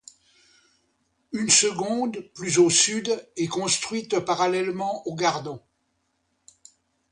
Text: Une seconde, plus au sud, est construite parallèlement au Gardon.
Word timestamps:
Une 1.31 1.51
seconde, 1.51 2.21
plus 2.33 2.57
au 2.57 2.71
sud, 2.71 3.23
est 3.37 3.45
construite 3.45 4.17
parallèlement 4.19 5.05
au 5.07 5.13
Gardon. 5.13 5.61